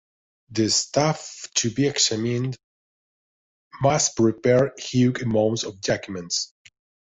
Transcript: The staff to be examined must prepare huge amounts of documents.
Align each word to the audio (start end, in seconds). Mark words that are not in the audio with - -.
The 0.49 0.67
staff 0.71 1.47
to 1.53 1.69
be 1.69 1.85
examined 1.85 2.57
must 3.83 4.15
prepare 4.15 4.73
huge 4.79 5.21
amounts 5.21 5.63
of 5.63 5.79
documents. 5.79 6.55